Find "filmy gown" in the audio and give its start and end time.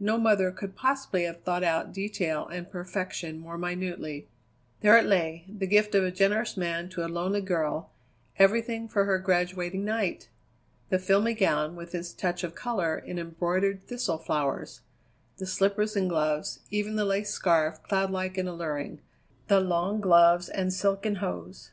10.98-11.76